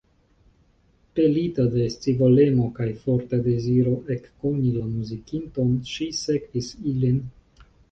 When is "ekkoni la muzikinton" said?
4.17-5.73